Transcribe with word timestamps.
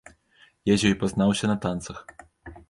Я 0.71 0.77
з 0.83 0.87
ёй 0.89 0.95
пазнаўся 1.03 1.51
на 1.53 1.57
танцах. 1.67 2.01